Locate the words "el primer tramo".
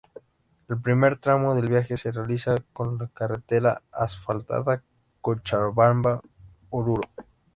0.67-1.53